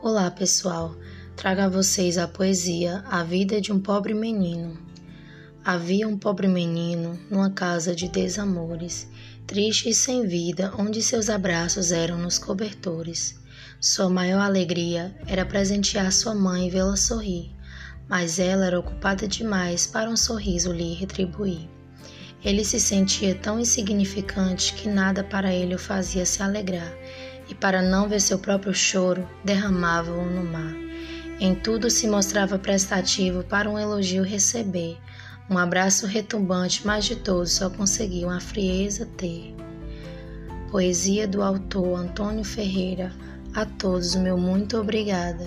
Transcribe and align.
Olá, 0.00 0.30
pessoal. 0.30 0.94
Trago 1.34 1.62
a 1.62 1.68
vocês 1.68 2.18
a 2.18 2.28
poesia 2.28 3.02
A 3.10 3.24
Vida 3.24 3.60
de 3.60 3.72
um 3.72 3.80
Pobre 3.80 4.14
Menino. 4.14 4.78
Havia 5.64 6.06
um 6.06 6.16
pobre 6.16 6.46
menino 6.46 7.18
numa 7.28 7.50
casa 7.50 7.96
de 7.96 8.08
desamores, 8.08 9.08
triste 9.44 9.88
e 9.88 9.94
sem 9.94 10.24
vida, 10.24 10.72
onde 10.78 11.02
seus 11.02 11.28
abraços 11.28 11.90
eram 11.90 12.16
nos 12.16 12.38
cobertores. 12.38 13.40
Sua 13.80 14.08
maior 14.08 14.40
alegria 14.40 15.12
era 15.26 15.44
presentear 15.44 16.12
sua 16.12 16.32
mãe 16.32 16.68
e 16.68 16.70
vê-la 16.70 16.96
sorrir, 16.96 17.50
mas 18.08 18.38
ela 18.38 18.66
era 18.66 18.78
ocupada 18.78 19.26
demais 19.26 19.84
para 19.84 20.08
um 20.08 20.16
sorriso 20.16 20.72
lhe 20.72 20.94
retribuir. 20.94 21.68
Ele 22.44 22.64
se 22.64 22.78
sentia 22.78 23.34
tão 23.34 23.58
insignificante 23.58 24.74
que 24.74 24.88
nada 24.88 25.24
para 25.24 25.52
ele 25.52 25.74
o 25.74 25.78
fazia 25.78 26.24
se 26.24 26.40
alegrar, 26.40 26.96
e 27.48 27.54
para 27.54 27.82
não 27.82 28.08
ver 28.08 28.20
seu 28.20 28.38
próprio 28.38 28.74
choro, 28.74 29.28
derramava-o 29.44 30.24
no 30.24 30.44
mar. 30.44 30.74
Em 31.40 31.54
tudo 31.54 31.88
se 31.90 32.06
mostrava 32.06 32.58
prestativo 32.58 33.42
para 33.44 33.70
um 33.70 33.78
elogio 33.78 34.22
receber, 34.22 34.98
um 35.50 35.56
abraço 35.56 36.06
retumbante, 36.06 36.86
mas 36.86 37.06
de 37.06 37.16
todos 37.16 37.52
só 37.52 37.70
conseguiam 37.70 38.28
a 38.28 38.38
frieza 38.38 39.06
ter. 39.16 39.54
Poesia 40.70 41.26
do 41.26 41.42
autor 41.42 41.98
Antônio 41.98 42.44
Ferreira. 42.44 43.10
A 43.54 43.64
todos 43.64 44.14
meu 44.14 44.36
muito 44.36 44.76
obrigada. 44.76 45.46